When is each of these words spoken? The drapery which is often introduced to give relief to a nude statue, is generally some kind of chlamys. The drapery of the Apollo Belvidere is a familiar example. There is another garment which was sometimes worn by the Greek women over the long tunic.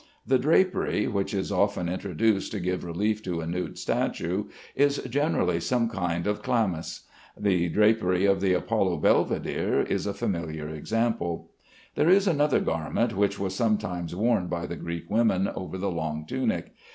The 0.25 0.39
drapery 0.39 1.07
which 1.07 1.31
is 1.31 1.51
often 1.51 1.87
introduced 1.87 2.51
to 2.53 2.59
give 2.59 2.83
relief 2.83 3.21
to 3.21 3.39
a 3.39 3.45
nude 3.45 3.77
statue, 3.77 4.45
is 4.73 4.97
generally 5.07 5.59
some 5.59 5.89
kind 5.91 6.25
of 6.25 6.41
chlamys. 6.41 7.01
The 7.37 7.69
drapery 7.69 8.25
of 8.25 8.41
the 8.41 8.53
Apollo 8.53 8.97
Belvidere 9.01 9.83
is 9.83 10.07
a 10.07 10.13
familiar 10.15 10.67
example. 10.69 11.51
There 11.93 12.09
is 12.09 12.25
another 12.27 12.61
garment 12.61 13.15
which 13.15 13.37
was 13.37 13.53
sometimes 13.53 14.15
worn 14.15 14.47
by 14.47 14.65
the 14.65 14.75
Greek 14.75 15.07
women 15.07 15.47
over 15.49 15.77
the 15.77 15.91
long 15.91 16.25
tunic. 16.25 16.73